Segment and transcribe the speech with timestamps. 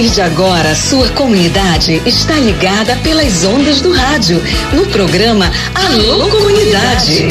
[0.00, 4.42] partir de agora, sua comunidade está ligada pelas ondas do rádio,
[4.72, 7.28] no programa Alô Comunidade.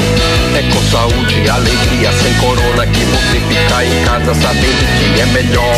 [0.56, 5.26] É com saúde e alegria, sem corona, que você fica em casa sabendo que é
[5.28, 5.76] melhor.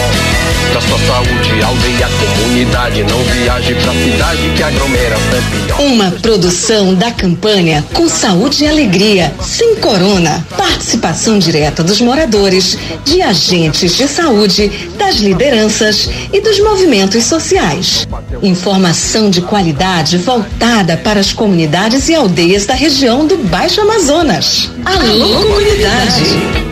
[0.71, 2.07] Pra sua saúde, aldeia,
[2.37, 5.81] comunidade, não viaje pra cidade que aglomeração é pior.
[5.81, 10.45] Uma produção da campanha Com Saúde e Alegria, sem corona.
[10.57, 18.07] Participação direta dos moradores, de agentes de saúde, das lideranças e dos movimentos sociais.
[18.41, 24.71] Informação de qualidade voltada para as comunidades e aldeias da região do Baixo Amazonas.
[24.83, 26.70] Alô, comunidade!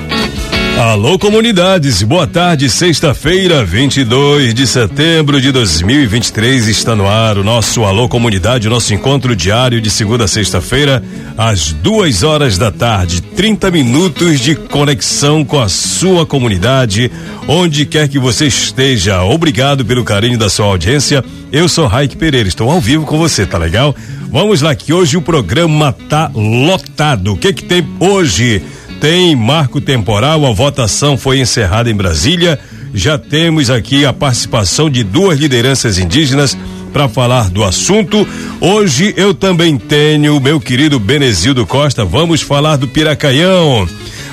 [0.79, 2.69] Alô, comunidades, boa tarde.
[2.69, 8.93] Sexta-feira, 22 de setembro de 2023, está no ar o nosso Alô Comunidade, o nosso
[8.93, 11.03] encontro diário de segunda a sexta-feira,
[11.37, 13.21] às duas horas da tarde.
[13.21, 17.11] 30 minutos de conexão com a sua comunidade,
[17.45, 19.21] onde quer que você esteja.
[19.23, 21.26] Obrigado pelo carinho da sua audiência.
[21.51, 23.93] Eu sou Raik Pereira, estou ao vivo com você, tá legal?
[24.32, 27.34] Vamos lá, que hoje o programa tá lotado.
[27.34, 28.63] O que que tem hoje?
[28.99, 32.59] Tem marco temporal, a votação foi encerrada em Brasília.
[32.93, 36.57] Já temos aqui a participação de duas lideranças indígenas
[36.91, 38.27] para falar do assunto.
[38.59, 42.03] Hoje eu também tenho o meu querido Benezildo Costa.
[42.03, 43.87] Vamos falar do Piracaião.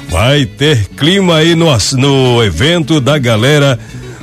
[0.08, 3.78] Vai ter clima aí no, no evento da galera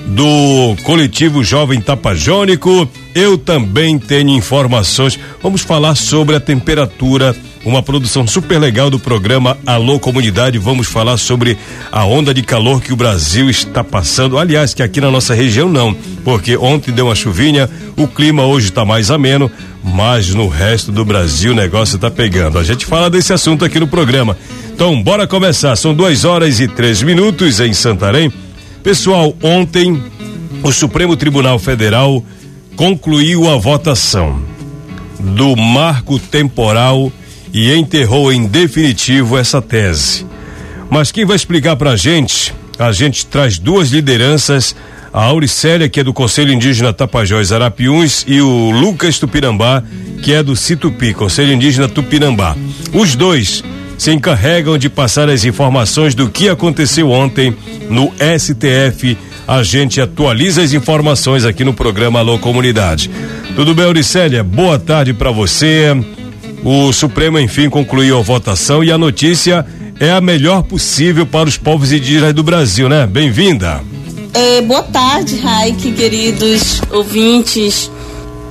[0.08, 2.90] do coletivo Jovem Tapajônico.
[3.16, 5.18] Eu também tenho informações.
[5.42, 10.58] Vamos falar sobre a temperatura uma produção super legal do programa Alô Comunidade.
[10.58, 11.58] Vamos falar sobre
[11.92, 14.38] a onda de calor que o Brasil está passando.
[14.38, 18.70] Aliás, que aqui na nossa região não, porque ontem deu uma chuvinha, o clima hoje
[18.70, 19.50] está mais ameno,
[19.84, 22.60] mas no resto do Brasil o negócio está pegando.
[22.60, 24.38] A gente fala desse assunto aqui no programa.
[24.74, 25.76] Então, bora começar.
[25.76, 28.32] São duas horas e três minutos em Santarém.
[28.82, 30.04] Pessoal, ontem
[30.62, 32.24] o Supremo Tribunal Federal
[32.76, 34.42] concluiu a votação
[35.20, 37.12] do marco temporal
[37.54, 40.26] e enterrou em definitivo essa tese.
[40.90, 42.54] Mas quem vai explicar para a gente?
[42.80, 44.76] A gente traz duas lideranças,
[45.14, 49.84] a Auricélia, que é do Conselho Indígena Tapajós Arapiuns, e o Lucas Tupinambá,
[50.24, 52.56] que é do Citupi, Conselho Indígena Tupinambá.
[52.92, 53.64] Os dois
[53.98, 57.56] se encarregam de passar as informações do que aconteceu ontem
[57.90, 59.16] no STF.
[59.48, 63.12] A gente atualiza as informações aqui no programa Alô Comunidade.
[63.56, 64.44] Tudo bem, Auricélia?
[64.44, 65.96] Boa tarde para você.
[66.66, 69.66] O Supremo, enfim, concluiu a votação e a notícia
[70.00, 73.06] é a melhor possível para os povos indígenas do Brasil, né?
[73.06, 73.82] Bem-vinda.
[74.34, 77.92] É, boa tarde, Raik, queridos ouvintes.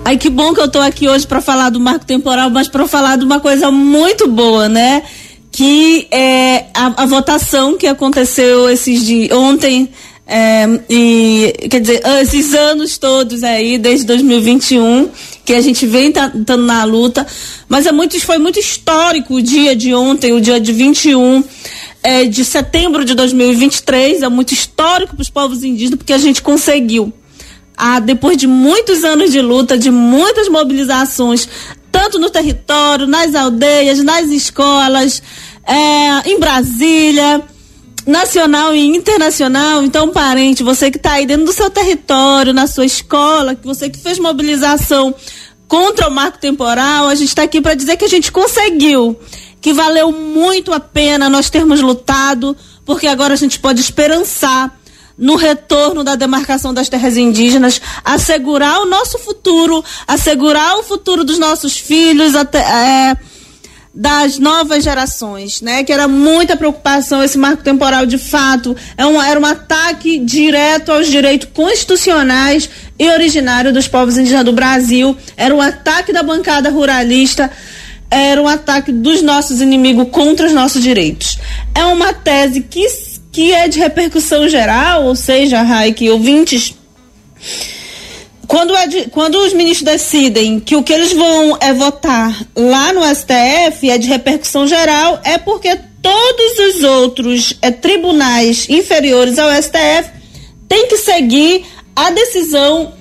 [0.05, 2.87] Ai, que bom que eu estou aqui hoje para falar do marco temporal, mas para
[2.87, 5.03] falar de uma coisa muito boa, né?
[5.51, 9.89] Que é a, a votação que aconteceu esses dias, ontem,
[10.27, 15.09] é, e quer dizer, esses anos todos aí, desde 2021,
[15.45, 17.27] que a gente vem estando na luta,
[17.69, 21.43] mas é muito, foi muito histórico o dia de ontem, o dia de 21
[22.03, 26.43] é, de setembro de 2023, é muito histórico para os povos indígenas, porque a gente
[26.43, 27.13] conseguiu,
[27.77, 31.49] ah, depois de muitos anos de luta, de muitas mobilizações,
[31.91, 35.23] tanto no território, nas aldeias, nas escolas,
[35.67, 37.43] é, em Brasília,
[38.07, 39.83] nacional e internacional.
[39.83, 43.89] Então, parente, você que está aí dentro do seu território, na sua escola, que você
[43.89, 45.15] que fez mobilização
[45.69, 49.19] contra o marco temporal, a gente está aqui para dizer que a gente conseguiu,
[49.61, 54.79] que valeu muito a pena nós termos lutado, porque agora a gente pode esperançar
[55.17, 61.39] no retorno da demarcação das terras indígenas, assegurar o nosso futuro, assegurar o futuro dos
[61.39, 62.59] nossos filhos, até.
[62.59, 63.17] É,
[63.95, 65.85] das novas gerações, né?
[65.85, 70.91] Que era muita preocupação esse marco temporal de fato é um, era um ataque direto
[70.91, 76.71] aos direitos constitucionais e originários dos povos indígenas do Brasil, era um ataque da bancada
[76.71, 77.51] ruralista,
[78.11, 81.39] era um ataque dos nossos inimigos contra os nossos direitos.
[81.75, 82.87] É uma tese que,
[83.31, 86.75] que é de repercussão geral, ou seja, Raik, ouvintes
[88.47, 88.75] quando,
[89.11, 93.99] quando os ministros decidem que o que eles vão é votar lá no STF é
[93.99, 100.11] de repercussão geral, é porque todos os outros é, tribunais inferiores ao STF
[100.69, 102.93] têm que seguir a decisão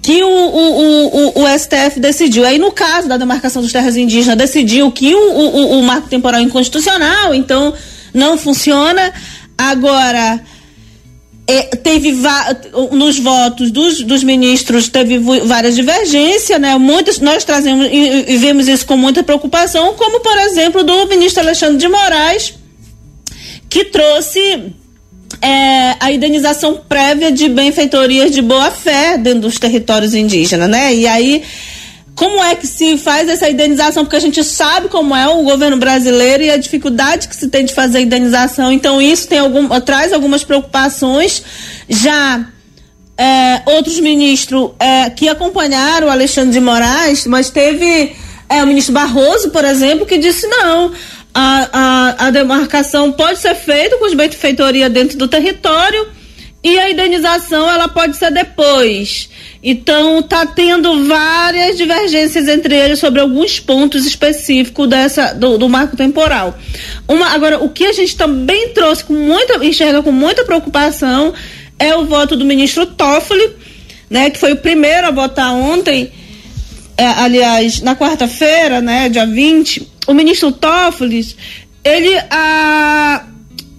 [0.00, 2.44] que o, o, o, o, STF decidiu.
[2.46, 7.34] Aí, no caso da demarcação dos terras indígenas, decidiu que o marco temporal é inconstitucional,
[7.34, 7.74] então
[8.14, 9.12] não funciona.
[9.56, 10.40] Agora
[11.50, 12.14] é, teve
[12.92, 16.76] nos votos dos, dos ministros teve várias divergências, né?
[16.76, 21.42] Muitas nós trazemos e, e, vemos isso com muita preocupação, como por exemplo do ministro
[21.42, 22.52] Alexandre de Moraes,
[23.66, 24.74] que trouxe
[25.40, 30.94] é, a indenização prévia de benfeitorias de boa fé dentro dos territórios indígenas, né?
[30.94, 31.42] E aí
[32.18, 34.04] como é que se faz essa indenização?
[34.04, 37.64] Porque a gente sabe como é o governo brasileiro e a dificuldade que se tem
[37.64, 38.72] de fazer a indenização.
[38.72, 41.44] Então, isso tem algum, traz algumas preocupações.
[41.88, 42.44] Já
[43.16, 48.16] é, outros ministros é, que acompanharam o Alexandre de Moraes, mas teve
[48.48, 50.92] é, o ministro Barroso, por exemplo, que disse não.
[51.32, 56.17] A, a, a demarcação pode ser feita com os benfeitoria dentro do território
[56.62, 59.28] e a indenização ela pode ser depois.
[59.62, 65.96] Então está tendo várias divergências entre eles sobre alguns pontos específicos dessa do, do, marco
[65.96, 66.56] temporal.
[67.06, 71.32] Uma, agora o que a gente também trouxe com muita enxerga com muita preocupação
[71.78, 73.50] é o voto do ministro Toffoli,
[74.10, 76.10] né, que foi o primeiro a votar ontem,
[76.96, 81.24] é, aliás, na quarta-feira, né, dia 20, o ministro Toffoli,
[81.84, 83.24] ele a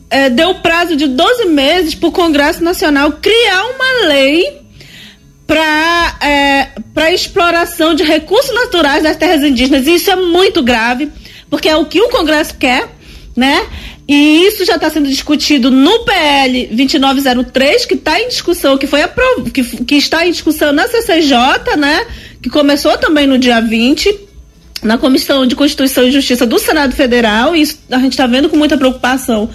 [0.10, 4.60] é, deu prazo de 12 meses para o Congresso Nacional criar uma lei
[5.46, 9.88] para é, para exploração de recursos naturais das terras indígenas.
[9.88, 11.10] E isso é muito grave,
[11.50, 12.88] porque é o que o Congresso quer,
[13.36, 13.66] né?
[14.08, 19.04] E isso já está sendo discutido no PL 2903, que está em discussão, que foi
[19.04, 19.52] aprov...
[19.52, 22.06] que, que está em discussão na CCJ, né?
[22.42, 24.28] Que começou também no dia 20
[24.82, 28.50] na Comissão de Constituição e Justiça do Senado Federal, e isso a gente está vendo
[28.50, 29.50] com muita preocupação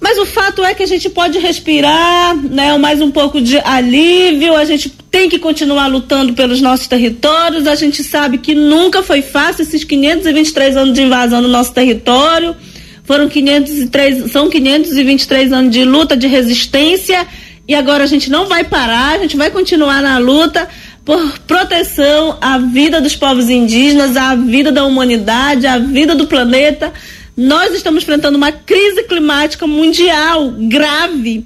[0.00, 4.56] mas o fato é que a gente pode respirar, né, mais um pouco de alívio,
[4.56, 9.20] a gente tem que continuar lutando pelos nossos territórios, a gente sabe que nunca foi
[9.20, 12.56] fácil esses 523 anos de invasão no nosso território.
[13.04, 17.26] Foram 503, são 523 anos de luta, de resistência,
[17.68, 20.66] e agora a gente não vai parar, a gente vai continuar na luta
[21.04, 26.92] por proteção à vida dos povos indígenas, à vida da humanidade, à vida do planeta
[27.40, 31.42] nós estamos enfrentando uma crise climática mundial grave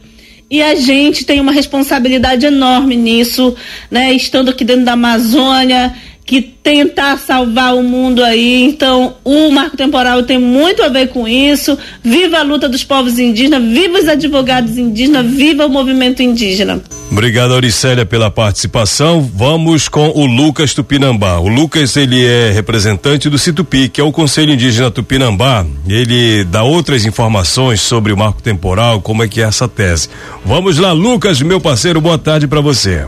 [0.51, 3.55] e a gente tem uma responsabilidade enorme nisso,
[3.89, 4.13] né?
[4.13, 5.95] Estando aqui dentro da Amazônia,
[6.27, 8.65] que tentar salvar o mundo aí.
[8.65, 11.77] Então, o marco temporal tem muito a ver com isso.
[12.03, 16.83] Viva a luta dos povos indígenas, viva os advogados indígenas, viva o movimento indígena.
[17.11, 19.31] Obrigado, Auricélia, pela participação.
[19.35, 21.39] Vamos com o Lucas Tupinambá.
[21.39, 25.67] O Lucas, ele é representante do Situpi, que é o Conselho Indígena Tupinambá.
[25.87, 30.09] Ele dá outras informações sobre o marco temporal, como é que é essa tese.
[30.45, 33.07] Vamos lá, Lucas, meu parceiro, boa tarde para você.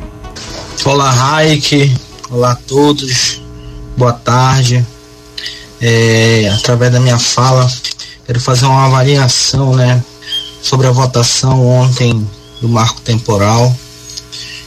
[0.85, 1.97] Olá, Raik.
[2.29, 3.41] Olá a todos,
[3.97, 4.85] boa tarde.
[5.81, 7.71] É, através da minha fala,
[8.27, 10.03] quero fazer uma avaliação né,
[10.61, 12.29] sobre a votação ontem
[12.61, 13.73] do marco temporal,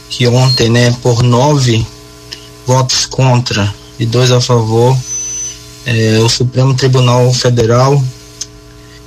[0.08, 1.86] que ontem, né, por nove
[2.66, 4.96] votos contra e dois a favor,
[5.84, 8.02] é, o Supremo Tribunal Federal,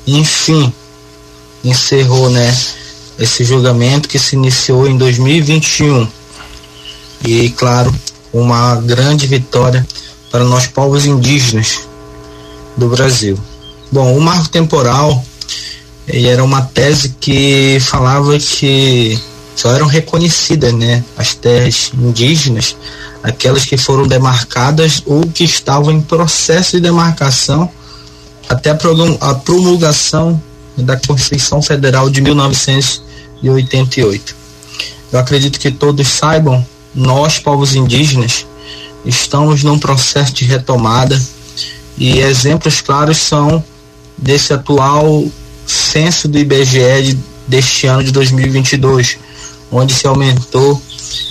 [0.05, 0.71] enfim,
[1.63, 2.55] encerrou né,
[3.17, 6.07] esse julgamento que se iniciou em 2021.
[7.25, 7.91] E, claro,
[8.33, 9.85] uma grande vitória
[10.31, 11.81] para nós povos indígenas
[12.75, 13.37] do Brasil.
[13.91, 15.23] Bom, o marco temporal
[16.07, 19.21] era uma tese que falava que
[19.55, 22.75] só eram reconhecidas, né, as terras indígenas,
[23.21, 27.69] aquelas que foram demarcadas ou que estavam em processo de demarcação
[28.49, 30.41] até a promulgação
[30.75, 34.35] da Constituição Federal de 1988.
[35.11, 38.45] Eu acredito que todos saibam nós, povos indígenas,
[39.05, 41.19] estamos num processo de retomada
[41.97, 43.63] e exemplos claros são
[44.17, 45.25] desse atual
[45.65, 49.17] censo do IBGE de, deste ano de 2022,
[49.71, 50.81] onde se aumentou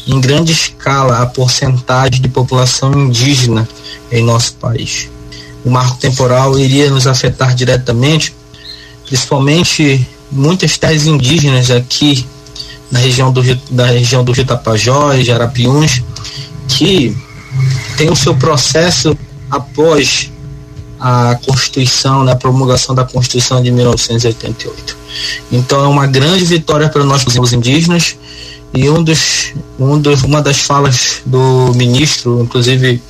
[0.06, 3.68] em grande escala a porcentagem de população indígena
[4.10, 5.08] em nosso país.
[5.64, 8.34] O marco temporal iria nos afetar diretamente,
[9.06, 12.26] principalmente muitas terras indígenas aqui
[12.92, 16.02] na região do, da região do Rio Tapajós, de Arapiuns,
[16.68, 17.16] que
[17.96, 19.16] tem o seu processo
[19.50, 20.30] após
[21.00, 24.96] a Constituição, né, a promulgação da Constituição de 1988.
[25.50, 28.16] Então é uma grande vitória para nós os indígenas
[28.74, 33.02] e um dos, um dos, uma das falas do ministro, inclusive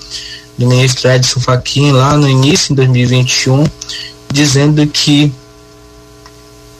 [0.56, 3.66] do ministro Edson Fachin lá no início, em 2021,
[4.32, 5.32] dizendo que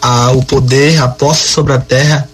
[0.00, 2.28] a, o poder, a posse sobre a terra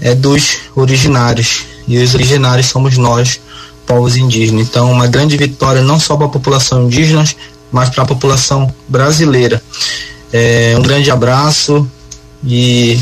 [0.00, 1.64] é dos originários.
[1.86, 3.40] E os originários somos nós,
[3.86, 4.66] povos indígenas.
[4.68, 7.24] Então, uma grande vitória não só para a população indígena,
[7.70, 9.62] mas para a população brasileira.
[10.32, 11.88] É, um grande abraço
[12.44, 12.98] e,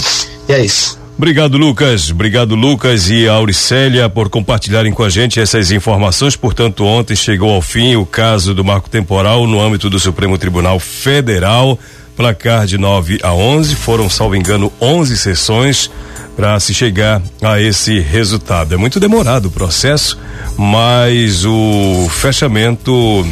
[0.49, 0.99] e é isso.
[1.17, 2.11] Obrigado, Lucas.
[2.11, 6.35] Obrigado, Lucas e Auricélia, por compartilharem com a gente essas informações.
[6.35, 10.81] Portanto, ontem chegou ao fim o caso do marco temporal no âmbito do Supremo Tribunal
[10.81, 11.79] Federal
[12.17, 15.91] placar de 9 a 11, foram, salvo engano, 11 sessões
[16.37, 18.75] para se chegar a esse resultado.
[18.75, 20.19] É muito demorado o processo,
[20.57, 23.26] mas o fechamento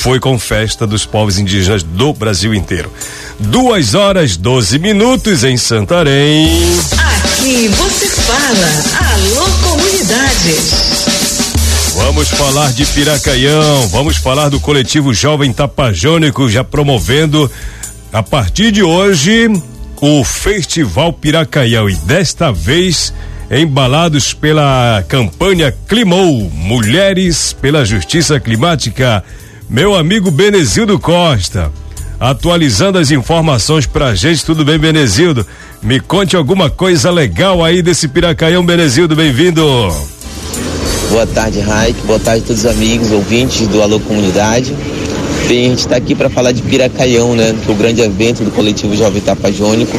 [0.00, 2.90] foi com festa dos povos indígenas do Brasil inteiro.
[3.38, 6.48] Duas horas 12 minutos em Santarém.
[6.92, 9.12] Aqui você fala.
[9.12, 11.08] Alô, comunidade.
[11.94, 17.50] Vamos falar de Piracaião, vamos falar do coletivo Jovem Tapajônico já promovendo
[18.12, 19.50] a partir de hoje
[20.00, 23.12] o Festival Piracaião e desta vez
[23.50, 29.24] embalados pela campanha Climou Mulheres pela Justiça Climática.
[29.68, 31.72] Meu amigo Benezildo Costa,
[32.20, 34.44] atualizando as informações pra gente.
[34.44, 35.46] Tudo bem, Benezildo?
[35.82, 39.62] Me conte alguma coisa legal aí desse Piracaião, Benezildo, bem-vindo.
[41.10, 42.00] Boa tarde, Raik.
[42.02, 44.74] Boa tarde a todos os amigos, ouvintes do Alô Comunidade.
[45.48, 47.54] Bem, a gente está aqui para falar de Piracaião, né?
[47.64, 49.96] Que é o grande evento do coletivo Jovem Tapajônico,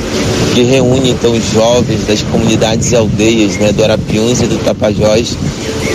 [0.54, 3.72] que reúne então os jovens das comunidades e aldeias, né?
[3.72, 5.36] Do Arapiuns e do Tapajós,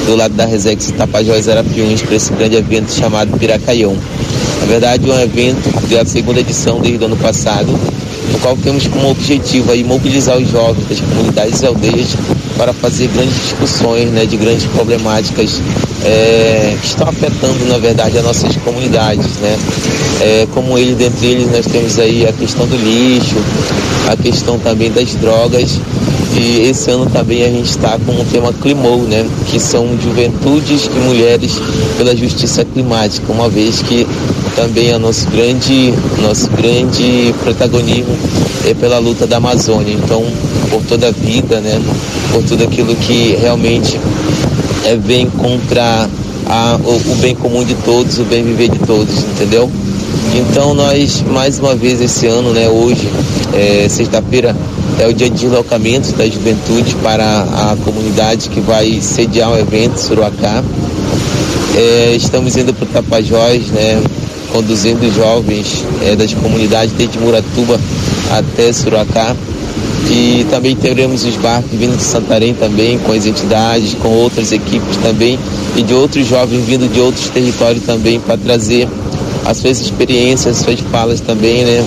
[0.06, 3.96] do lado da Resex Tapajós Arapiuns, para esse grande evento chamado Piracaião.
[4.58, 7.70] Na verdade, é um evento da segunda edição desde o ano passado,
[8.32, 12.08] no qual temos como objetivo aí mobilizar os jovens das comunidades e aldeias
[12.56, 15.60] para fazer grandes discussões né, de grandes problemáticas
[16.02, 19.36] é, que estão afetando, na verdade, as nossas comunidades.
[19.38, 19.58] Né?
[20.20, 23.36] É, como eles, dentre eles, nós temos aí a questão do lixo,
[24.08, 25.78] a questão também das drogas.
[26.36, 29.24] E esse ano também a gente está com o tema Climou, né?
[29.48, 31.60] Que são juventudes e mulheres
[31.96, 34.04] pela justiça climática, uma vez que
[34.56, 38.16] também é nosso grande, nosso grande protagonismo
[38.66, 39.92] é pela luta da Amazônia.
[39.92, 40.24] Então,
[40.70, 41.80] por toda a vida, né?
[42.32, 44.00] Por tudo aquilo que realmente
[44.84, 46.08] é, vem contra
[46.46, 49.70] a, o, o bem comum de todos, o bem viver de todos, entendeu?
[50.34, 53.08] Então nós, mais uma vez esse ano, né, hoje,
[53.52, 54.54] é, sexta-feira,
[54.98, 59.98] é o dia de deslocamento da juventude para a comunidade que vai sediar o evento
[59.98, 60.62] Suruacá.
[61.76, 64.02] É, estamos indo para o Tapajós, né,
[64.52, 67.80] conduzindo jovens é, das comunidades desde Muratuba
[68.30, 69.34] até Suruacá.
[70.10, 74.96] E também teremos os barcos vindo de Santarém também, com as entidades, com outras equipes
[74.98, 75.38] também,
[75.76, 78.88] e de outros jovens vindo de outros territórios também para trazer
[79.44, 81.84] as suas experiências, as suas falas também, né?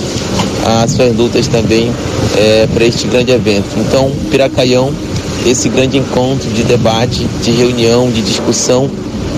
[0.83, 1.91] As suas lutas também
[2.35, 3.67] é, para este grande evento.
[3.77, 4.91] Então, Piracaião,
[5.45, 8.89] esse grande encontro de debate, de reunião, de discussão,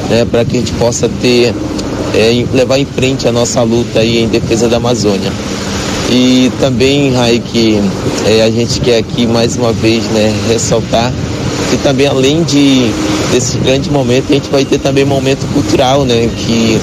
[0.09, 1.53] né, para que a gente possa ter,
[2.15, 5.31] é, levar em frente a nossa luta aí em defesa da Amazônia.
[6.11, 7.79] E também, Raik,
[8.25, 11.13] é, a gente quer aqui mais uma vez né, ressaltar
[11.69, 12.91] que também além de
[13.31, 16.29] desse grande momento, a gente vai ter também momento cultural, né?
[16.35, 16.79] Que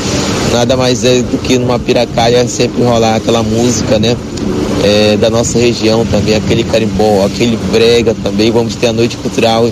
[0.52, 4.16] nada mais é do que numa piracaia sempre rolar aquela música, né?
[4.85, 8.50] É, da nossa região também, aquele carimbó, aquele brega também.
[8.52, 9.68] Vamos ter a noite cultural,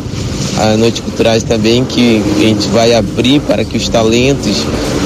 [0.58, 4.56] a noite culturais também, que a gente vai abrir para que os talentos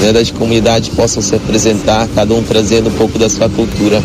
[0.00, 4.02] né, das comunidades possam se apresentar, cada um trazendo um pouco da sua cultura.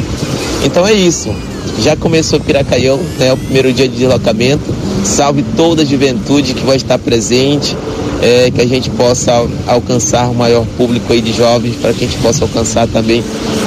[0.64, 1.34] Então é isso.
[1.80, 4.64] Já começou Piracaião, né, o primeiro dia de deslocamento.
[5.04, 7.76] Salve toda a juventude que vai estar presente,
[8.22, 12.08] é, que a gente possa alcançar o maior público aí de jovens, para que a
[12.08, 13.24] gente possa alcançar também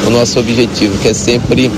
[0.06, 1.70] o nosso objetivo, que é sempre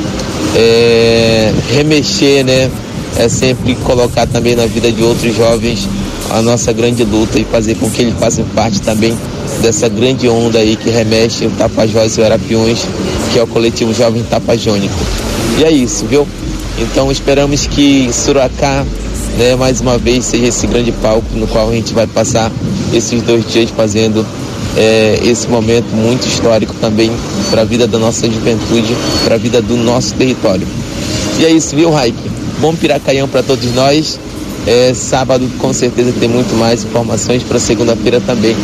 [0.54, 2.70] é, remexer, né?
[3.16, 5.88] É sempre colocar também na vida de outros jovens
[6.30, 9.16] a nossa grande luta e fazer com que eles façam parte também
[9.62, 12.86] dessa grande onda aí que remexe o Tapajós e o Arapiões,
[13.32, 14.94] que é o coletivo Jovem Tapajônico.
[15.58, 16.26] E é isso, viu?
[16.78, 18.84] Então esperamos que Suracá,
[19.36, 22.50] né, mais uma vez, seja esse grande palco no qual a gente vai passar
[22.92, 24.24] esses dois dias fazendo
[24.76, 27.10] é, esse momento muito histórico também
[27.50, 30.66] para a vida da nossa juventude, para a vida do nosso território.
[31.40, 32.16] E é isso, viu, Raik?
[32.60, 34.18] Bom Piracaião para todos nós.
[34.66, 38.54] É, sábado com certeza tem muito mais informações para segunda-feira também.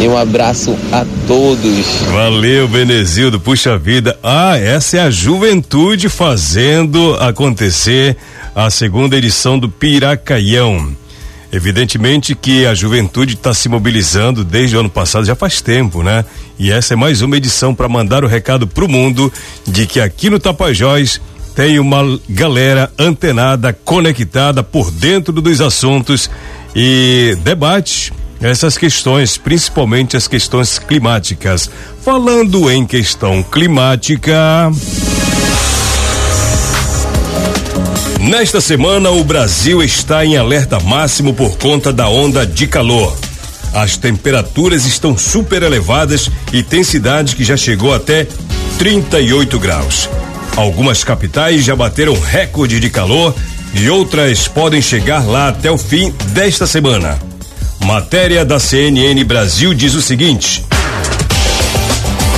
[0.00, 1.86] E um abraço a todos.
[2.12, 3.38] Valeu, Benezildo.
[3.38, 4.18] Puxa vida.
[4.22, 8.16] Ah, essa é a juventude fazendo acontecer
[8.54, 10.94] a segunda edição do Piracaião.
[11.52, 16.24] Evidentemente que a juventude está se mobilizando desde o ano passado, já faz tempo, né?
[16.58, 19.32] E essa é mais uma edição para mandar o recado para o mundo
[19.64, 21.20] de que aqui no Tapajós
[21.54, 26.28] tem uma galera antenada, conectada por dentro dos assuntos
[26.74, 28.12] e debate
[28.44, 31.70] essas questões, principalmente as questões climáticas.
[32.02, 34.70] Falando em questão climática.
[38.20, 43.16] Nesta semana, o Brasil está em alerta máximo por conta da onda de calor.
[43.72, 48.26] As temperaturas estão super elevadas e tem cidade que já chegou até
[48.78, 50.08] 38 graus.
[50.56, 53.34] Algumas capitais já bateram recorde de calor
[53.74, 57.33] e outras podem chegar lá até o fim desta semana.
[57.84, 60.64] Matéria da CNN Brasil diz o seguinte: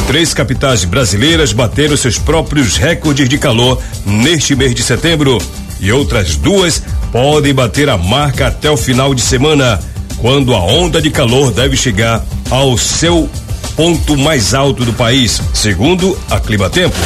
[0.09, 5.39] Três capitais brasileiras bateram seus próprios recordes de calor neste mês de setembro
[5.79, 9.79] e outras duas podem bater a marca até o final de semana,
[10.19, 13.31] quando a onda de calor deve chegar ao seu
[13.77, 16.97] ponto mais alto do país, segundo a Climatempo.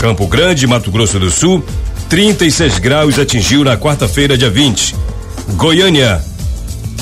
[0.00, 1.62] Campo Grande, Mato Grosso do Sul,
[2.08, 4.94] 36 graus atingiu na quarta-feira, dia 20.
[5.56, 6.24] Goiânia,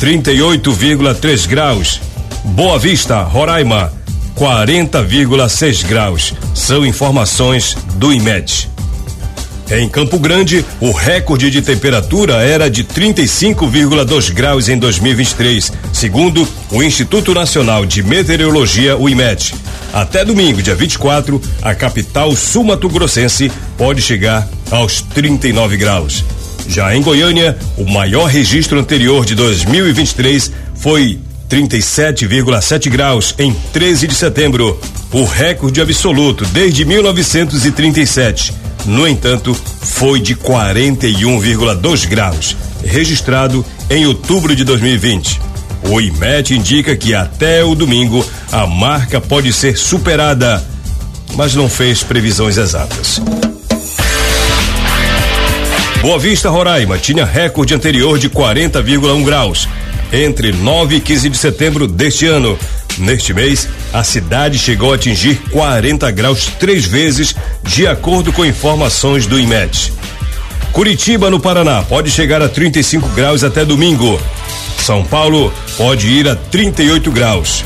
[0.02, 2.00] 38,3 graus.
[2.42, 3.92] Boa Vista, Roraima,
[4.34, 6.34] 40,6 graus.
[6.56, 8.68] São informações do IMED.
[9.70, 16.82] Em Campo Grande, o recorde de temperatura era de 35,2 graus em 2023, segundo o
[16.82, 19.54] Instituto Nacional de Meteorologia, o IMET.
[19.92, 26.24] Até domingo, dia 24, a capital sul-mato-grossense pode chegar aos 39 graus.
[26.68, 34.14] Já em Goiânia, o maior registro anterior de 2023 foi 37,7 graus em 13 de
[34.14, 34.80] setembro,
[35.12, 38.54] o recorde absoluto desde 1937.
[38.86, 45.40] No entanto, foi de 41,2 graus, registrado em outubro de 2020.
[45.90, 50.64] O IMET indica que até o domingo a marca pode ser superada,
[51.34, 53.20] mas não fez previsões exatas.
[56.02, 59.68] Boa Vista, Roraima, tinha recorde anterior de 40,1 graus
[60.12, 62.58] entre 9 e 15 de setembro deste ano.
[62.98, 69.26] Neste mês, a cidade chegou a atingir 40 graus três vezes, de acordo com informações
[69.26, 69.92] do IMET.
[70.72, 74.20] Curitiba, no Paraná, pode chegar a 35 graus até domingo.
[74.78, 77.64] São Paulo pode ir a 38 graus.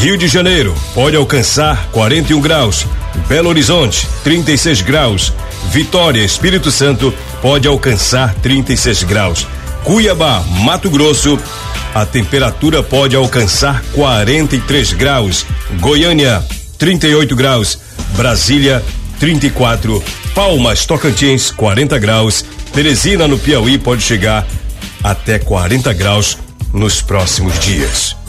[0.00, 2.84] Rio de Janeiro pode alcançar 41 graus.
[3.28, 5.32] Belo Horizonte, 36 graus.
[5.70, 7.14] Vitória, Espírito Santo,
[7.44, 9.46] pode alcançar 36 graus.
[9.84, 11.38] Cuiabá, Mato Grosso,
[11.94, 15.44] a temperatura pode alcançar 43 graus.
[15.78, 16.42] Goiânia,
[16.78, 17.78] 38 graus.
[18.16, 18.82] Brasília,
[19.20, 20.02] 34.
[20.34, 22.42] Palmas, Tocantins, 40 graus.
[22.72, 24.46] Teresina, no Piauí, pode chegar
[25.02, 26.38] até 40 graus
[26.72, 28.23] nos próximos dias.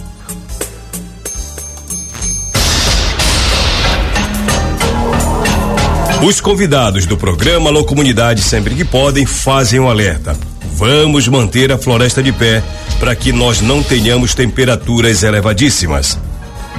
[6.23, 10.35] Os convidados do programa Alô Comunidade, sempre que podem, fazem um alerta.
[10.75, 12.63] Vamos manter a floresta de pé
[12.99, 16.17] para que nós não tenhamos temperaturas elevadíssimas.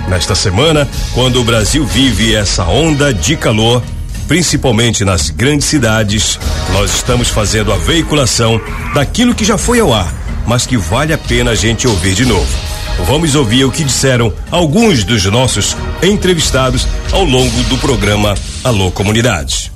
[0.09, 3.83] Nesta semana, quando o Brasil vive essa onda de calor,
[4.27, 6.41] principalmente nas grandes cidades,
[6.73, 8.61] nós estamos fazendo a veiculação
[8.95, 10.13] daquilo que já foi ao ar,
[10.47, 12.66] mas que vale a pena a gente ouvir de novo.
[13.05, 19.71] Vamos ouvir o que disseram alguns dos nossos entrevistados ao longo do programa Alô Comunidade.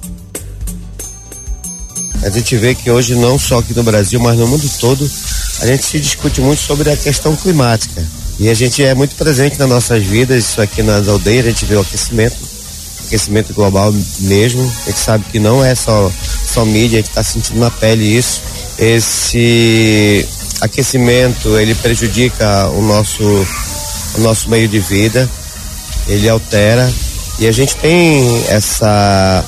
[2.22, 5.08] A gente vê que hoje, não só aqui no Brasil, mas no mundo todo,
[5.60, 8.02] a gente se discute muito sobre a questão climática.
[8.38, 11.66] E a gente é muito presente nas nossas vidas, isso aqui nas aldeias, a gente
[11.66, 12.36] vê o aquecimento,
[13.06, 14.62] aquecimento global mesmo.
[14.86, 16.10] A gente sabe que não é só,
[16.46, 18.40] só mídia, a gente está sentindo na pele isso.
[18.78, 20.26] Esse
[20.60, 23.22] aquecimento, ele prejudica o nosso,
[24.14, 25.28] o nosso meio de vida,
[26.06, 26.92] ele altera.
[27.38, 29.44] E a gente tem essa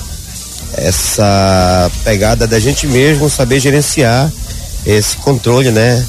[0.75, 4.33] essa pegada da gente mesmo saber gerenciar
[4.87, 6.05] esse controle, né?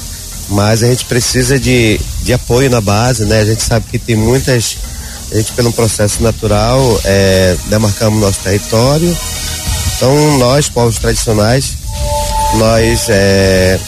[0.48, 3.40] Mas a gente precisa de, de apoio na base, né?
[3.40, 4.76] A gente sabe que tem muitas,
[5.30, 9.16] a gente pelo processo natural é, demarcamos nosso território.
[9.96, 11.74] Então nós, povos tradicionais,
[12.54, 13.78] nós é,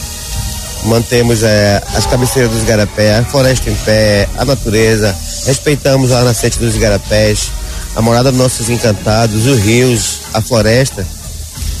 [0.85, 6.59] mantemos é, as cabeceiras dos igarapés, a floresta em pé, a natureza, respeitamos a nascente
[6.59, 7.51] dos igarapés,
[7.95, 11.05] a morada dos nossos encantados, os rios, a floresta.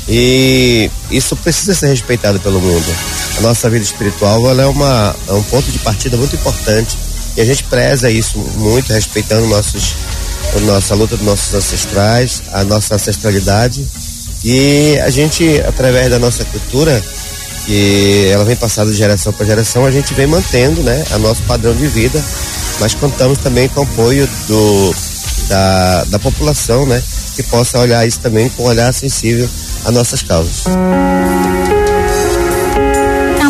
[0.09, 2.95] E isso precisa ser respeitado pelo mundo.
[3.37, 6.97] A nossa vida espiritual é, uma, é um ponto de partida muito importante
[7.37, 9.93] e a gente preza isso muito, respeitando nossos,
[10.55, 13.85] a nossa luta dos nossos ancestrais, a nossa ancestralidade.
[14.43, 17.03] E a gente, através da nossa cultura,
[17.67, 21.43] que ela vem passada de geração para geração, a gente vem mantendo né, a nosso
[21.43, 22.23] padrão de vida,
[22.79, 24.95] mas contamos também com o apoio do,
[25.49, 27.03] da, da população, né?
[27.35, 29.47] Que possa olhar isso também com um olhar sensível
[29.83, 30.63] às nossas causas.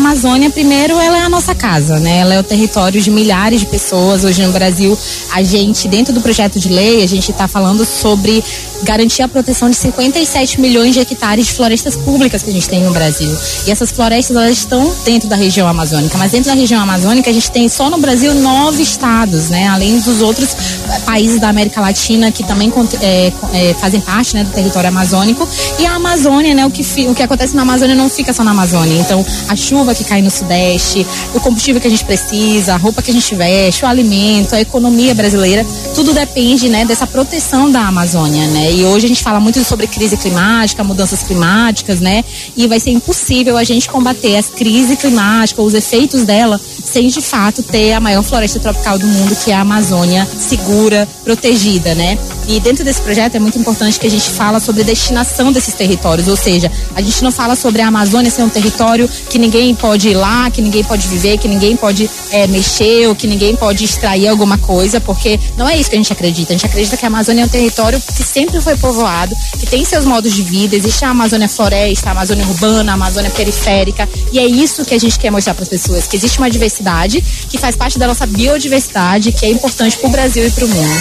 [0.08, 2.18] Amazônia, primeiro, ela é a nossa casa, né?
[2.18, 4.24] Ela é o território de milhares de pessoas.
[4.24, 4.98] Hoje no Brasil,
[5.32, 8.42] a gente, dentro do projeto de lei, a gente está falando sobre
[8.82, 12.82] garantir a proteção de 57 milhões de hectares de florestas públicas que a gente tem
[12.82, 13.34] no Brasil.
[13.66, 16.16] E essas florestas, elas estão dentro da região amazônica.
[16.18, 19.68] Mas dentro da região amazônica, a gente tem só no Brasil nove estados, né?
[19.68, 20.56] Além dos outros
[21.04, 25.46] países da América Latina que também é, é, fazem parte né, do território amazônico.
[25.78, 26.66] E a Amazônia, né?
[26.66, 28.98] O que, o que acontece na Amazônia não fica só na Amazônia.
[29.00, 33.02] Então, a chuva que cai no Sudeste, o combustível que a gente precisa, a roupa
[33.02, 37.80] que a gente veste, o alimento, a economia brasileira, tudo depende, né, dessa proteção da
[37.80, 38.67] Amazônia, né?
[38.70, 42.24] E hoje a gente fala muito sobre crise climática, mudanças climáticas, né?
[42.56, 47.20] E vai ser impossível a gente combater as crises climáticas, os efeitos dela, sem de
[47.20, 52.18] fato ter a maior floresta tropical do mundo, que é a Amazônia segura, protegida, né?
[52.46, 55.74] E dentro desse projeto é muito importante que a gente fala sobre a destinação desses
[55.74, 59.74] territórios, ou seja, a gente não fala sobre a Amazônia ser um território que ninguém
[59.74, 63.54] pode ir lá, que ninguém pode viver, que ninguém pode é, mexer ou que ninguém
[63.54, 66.52] pode extrair alguma coisa, porque não é isso que a gente acredita.
[66.52, 69.84] A gente acredita que a Amazônia é um território que sempre foi povoado, que tem
[69.84, 74.38] seus modos de vida, existe a Amazônia floresta, a Amazônia urbana, a Amazônia periférica, e
[74.38, 77.58] é isso que a gente quer mostrar para as pessoas, que existe uma diversidade que
[77.58, 80.98] faz parte da nossa biodiversidade, que é importante para o Brasil e para o mundo.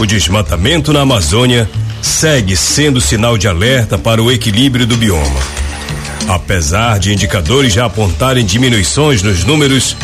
[0.00, 1.70] O desmatamento na Amazônia
[2.02, 5.61] segue sendo sinal de alerta para o equilíbrio do bioma.
[6.28, 9.96] Apesar de indicadores já apontarem diminuições nos números,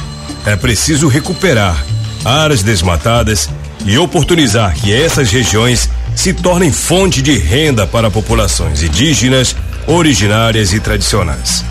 [0.45, 1.85] é preciso recuperar
[2.25, 3.49] áreas desmatadas
[3.85, 9.55] e oportunizar que essas regiões se tornem fonte de renda para populações indígenas,
[9.87, 11.65] originárias e tradicionais.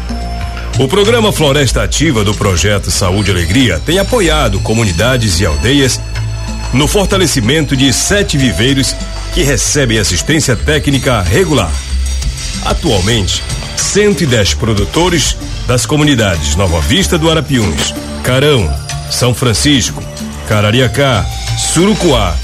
[0.80, 6.00] O programa Floresta Ativa do projeto Saúde e Alegria tem apoiado comunidades e aldeias
[6.72, 8.96] no fortalecimento de sete viveiros
[9.34, 11.72] que recebem assistência técnica regular.
[12.68, 13.42] Atualmente,
[13.78, 18.70] 110 produtores das comunidades Nova Vista do Arapiuns, Carão,
[19.10, 20.04] São Francisco,
[20.50, 21.26] Carariacá,
[21.58, 22.36] Surucuá,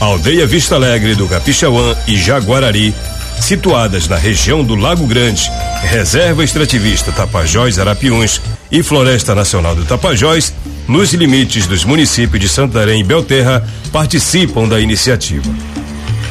[0.00, 2.92] Aldeia Vista Alegre do Capixauã e Jaguarari,
[3.40, 5.48] situadas na região do Lago Grande,
[5.84, 8.40] Reserva Extrativista Tapajós Arapiuns
[8.72, 10.52] e Floresta Nacional do Tapajós,
[10.88, 15.48] nos limites dos municípios de Santarém e Belterra, participam da iniciativa.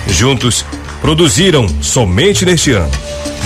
[0.05, 0.65] Juntos,
[0.99, 2.91] produziram, somente neste ano,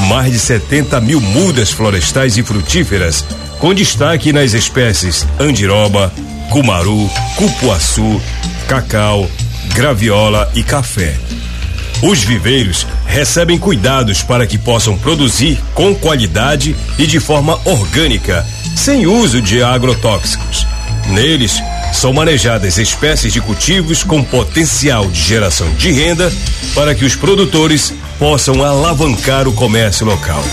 [0.08, 3.26] mais de 70 mil mudas florestais e frutíferas,
[3.60, 6.12] com destaque nas espécies andiroba,
[6.50, 8.22] cumaru, cupuaçu,
[8.68, 9.30] cacau,
[9.74, 11.16] graviola e café.
[12.02, 19.06] Os viveiros recebem cuidados para que possam produzir com qualidade e de forma orgânica, sem
[19.06, 20.66] uso de agrotóxicos
[21.08, 26.32] Neles são manejadas espécies de cultivos com potencial de geração de renda
[26.74, 30.44] para que os produtores possam alavancar o comércio local.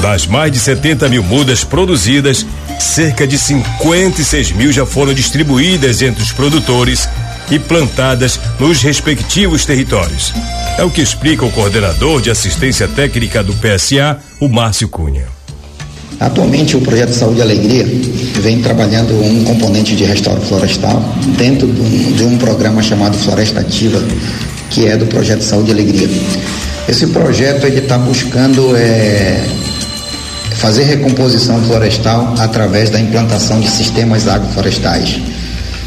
[0.00, 2.46] Das mais de 70 mil mudas produzidas,
[2.78, 7.08] cerca de 56 mil já foram distribuídas entre os produtores
[7.50, 10.32] e plantadas nos respectivos territórios.
[10.78, 15.41] É o que explica o coordenador de assistência técnica do PSA, o Márcio Cunha.
[16.22, 17.84] Atualmente, o projeto Saúde e Alegria
[18.40, 21.02] vem trabalhando um componente de restauro florestal
[21.36, 24.00] dentro de um programa chamado Floresta Ativa,
[24.70, 26.08] que é do projeto Saúde e Alegria.
[26.88, 29.44] Esse projeto ele está buscando é,
[30.54, 35.20] fazer recomposição florestal através da implantação de sistemas agroflorestais.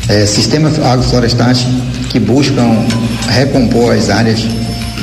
[0.09, 1.65] É, sistemas agroflorestais
[2.09, 2.85] que buscam
[3.29, 4.45] recompor as áreas,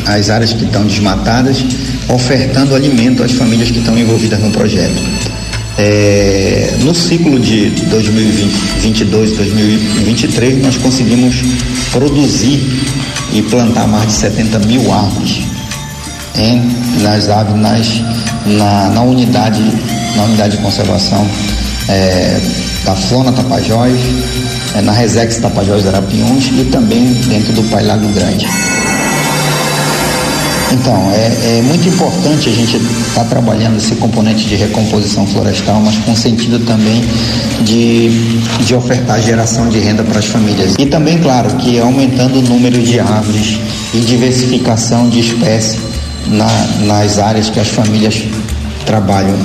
[0.06, 1.64] as áreas que estão desmatadas
[2.08, 5.02] ofertando alimento às famílias que estão envolvidas no projeto.
[5.78, 11.36] É, no ciclo de 2022 2023, nós conseguimos
[11.90, 12.62] produzir
[13.32, 15.40] e plantar mais de 70 mil árvores
[16.36, 16.62] em,
[17.00, 18.02] nas nas,
[18.46, 19.62] na, na, unidade,
[20.16, 21.26] na unidade de conservação
[21.88, 22.40] é,
[22.84, 23.98] da Flona Tapajós,
[24.74, 28.46] é, na Resex Tapajós Arapiuns e também dentro do Pai Lago Grande.
[30.72, 35.80] Então, é, é muito importante a gente estar tá trabalhando esse componente de recomposição florestal,
[35.80, 37.04] mas com sentido também
[37.60, 38.08] de,
[38.64, 40.74] de ofertar geração de renda para as famílias.
[40.78, 43.58] E também, claro, que aumentando o número de árvores
[43.92, 45.78] e diversificação de espécies
[46.26, 46.48] na,
[46.86, 48.22] nas áreas que as famílias
[48.86, 49.36] trabalham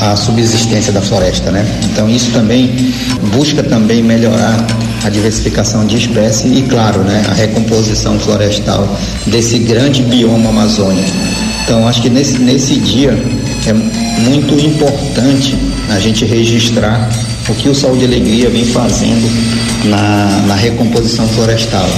[0.00, 1.64] a subsistência da floresta, né?
[1.84, 2.92] Então isso também
[3.32, 4.64] busca também melhorar
[5.04, 8.88] a diversificação de espécies e, claro, né, a recomposição florestal
[9.26, 11.10] desse grande bioma amazônico.
[11.64, 13.10] Então, acho que nesse, nesse dia
[13.66, 15.56] é muito importante
[15.90, 17.08] a gente registrar
[17.48, 19.30] o que o Saúde e Alegria vem fazendo
[19.84, 21.88] na, na recomposição florestal.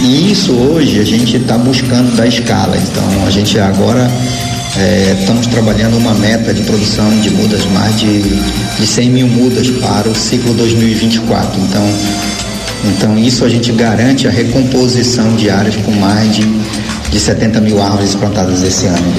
[0.00, 2.76] E isso hoje a gente está buscando da escala.
[2.76, 4.10] Então a gente agora
[4.78, 9.68] é, estamos trabalhando uma meta de produção de mudas, mais de, de 100 mil mudas
[9.68, 11.60] para o ciclo 2024.
[11.60, 11.82] Então,
[12.84, 16.42] então isso a gente garante a recomposição de áreas com mais de,
[17.10, 19.14] de 70 mil árvores plantadas esse ano.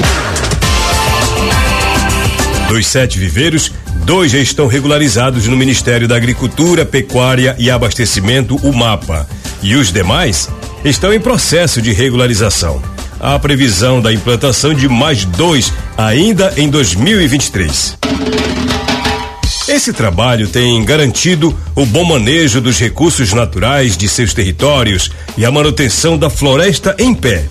[2.67, 3.71] Dos sete viveiros,
[4.05, 9.27] dois já estão regularizados no Ministério da Agricultura, Pecuária e Abastecimento, o MAPA.
[9.61, 10.49] E os demais
[10.83, 12.81] estão em processo de regularização
[13.23, 17.97] a previsão da implantação de mais dois ainda em 2023.
[19.67, 25.51] Esse trabalho tem garantido o bom manejo dos recursos naturais de seus territórios e a
[25.51, 27.45] manutenção da floresta em pé.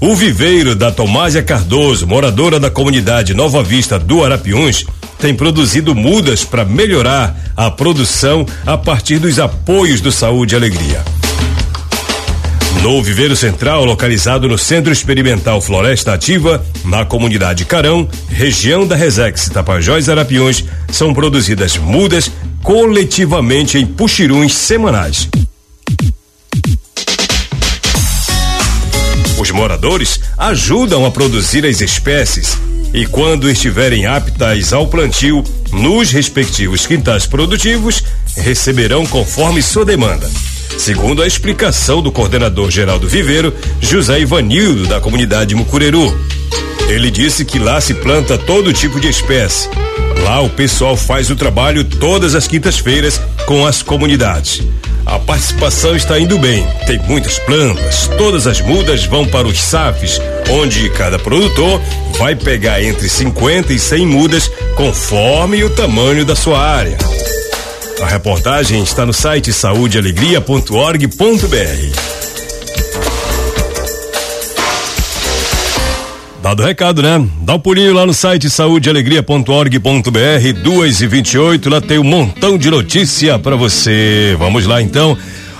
[0.00, 4.86] O viveiro da Tomásia Cardoso, moradora da comunidade Nova Vista do Arapiuns,
[5.18, 11.19] tem produzido mudas para melhorar a produção a partir dos apoios do Saúde e Alegria.
[12.82, 19.50] No Viveiro Central, localizado no Centro Experimental Floresta Ativa, na comunidade Carão, região da Resex
[19.50, 22.30] Tapajós Arapiões, são produzidas mudas
[22.62, 25.28] coletivamente em puxiruns semanais.
[29.38, 32.56] Os moradores ajudam a produzir as espécies
[32.94, 38.02] e, quando estiverem aptas ao plantio, nos respectivos quintais produtivos,
[38.36, 40.30] receberão conforme sua demanda
[40.78, 46.18] segundo a explicação do coordenador geral do viveiro, José Ivanildo, da comunidade Mucureru.
[46.88, 49.68] Ele disse que lá se planta todo tipo de espécie.
[50.24, 54.62] Lá o pessoal faz o trabalho todas as quintas-feiras com as comunidades.
[55.06, 56.66] A participação está indo bem.
[56.86, 58.08] Tem muitas plantas.
[58.18, 61.80] Todas as mudas vão para os SAFs, onde cada produtor
[62.18, 66.98] vai pegar entre 50 e 100 mudas conforme o tamanho da sua área.
[68.02, 71.06] A reportagem está no site saudealegria.org.br.
[76.42, 77.22] Dado o recado, né?
[77.42, 82.70] Dá um pulinho lá no site saudealegria.org.br, 2 e 28 lá tem um montão de
[82.70, 84.34] notícia para você.
[84.38, 85.18] Vamos lá então.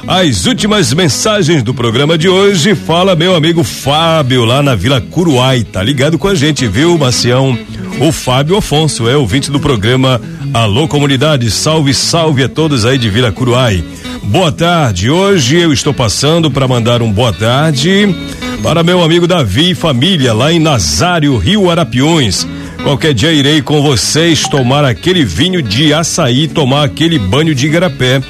[0.09, 5.62] As últimas mensagens do programa de hoje fala meu amigo Fábio lá na Vila Curuai,
[5.62, 7.59] tá ligado com a gente, viu, Macião?
[8.00, 10.18] O Fábio Afonso é ouvinte do programa
[10.52, 13.84] Alô Comunidade, salve, salve a todos aí de Vila Curuai.
[14.24, 18.14] Boa tarde, hoje eu estou passando para mandar um boa tarde
[18.60, 22.46] para meu amigo Davi e família lá em Nazário, Rio Arapiões.
[22.82, 28.20] Qualquer dia irei com vocês tomar aquele vinho de açaí, tomar aquele banho de igarapé.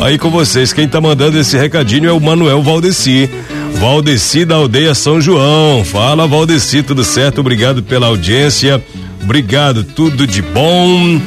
[0.00, 3.30] Aí com vocês, quem tá mandando esse recadinho é o Manuel Valdeci.
[3.74, 5.84] Valdeci da aldeia São João.
[5.84, 7.40] Fala, Valdeci, tudo certo?
[7.40, 8.82] Obrigado pela audiência.
[9.22, 11.20] Obrigado, tudo de bom.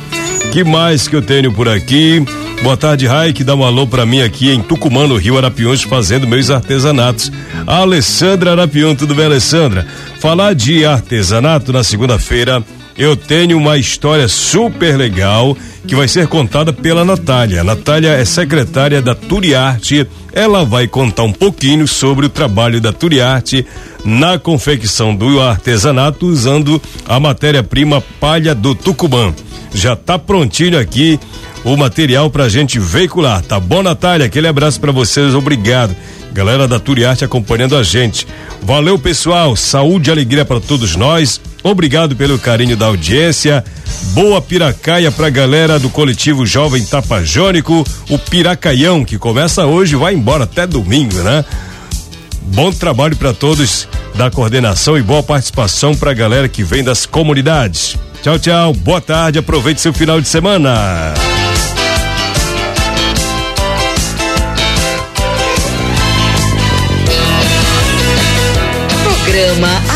[0.52, 2.24] Que mais que eu tenho por aqui?
[2.62, 3.42] Boa tarde, Raik.
[3.42, 7.32] Dá um alô pra mim aqui em Tucumã, no Rio Arapiões, fazendo meus artesanatos.
[7.66, 9.88] Alessandra Arapião, tudo bem, Alessandra?
[10.20, 12.62] Falar de artesanato na segunda-feira,
[12.98, 17.64] eu tenho uma história super legal que vai ser contada pela Natália.
[17.64, 20.06] Natália é secretária da Turiarte.
[20.34, 23.66] Ela vai contar um pouquinho sobre o trabalho da Turiarte
[24.04, 29.34] na confecção do artesanato usando a matéria-prima palha do Tucumã.
[29.74, 31.20] Já tá prontinho aqui
[31.64, 33.42] o material pra gente veicular.
[33.42, 34.26] Tá bom, Natália?
[34.26, 35.96] Aquele abraço para vocês, obrigado.
[36.34, 38.26] Galera da Turiarte acompanhando a gente.
[38.62, 39.56] Valeu, pessoal.
[39.56, 41.42] Saúde e alegria para todos nós.
[41.64, 43.64] Obrigado pelo carinho da audiência.
[44.14, 50.14] Boa piracaia pra galera do coletivo Jovem Tapajônico, o Piracaião, que começa hoje e vai
[50.14, 51.46] embora até domingo, né?
[52.42, 57.96] Bom trabalho para todos da coordenação e boa participação pra galera que vem das comunidades.
[58.22, 58.74] Tchau, tchau.
[58.74, 59.40] Boa tarde.
[59.40, 61.14] Aproveite seu final de semana.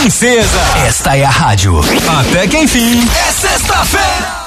[0.00, 1.78] Princesa, esta é a rádio.
[2.20, 4.39] Até que enfim, é sexta-feira.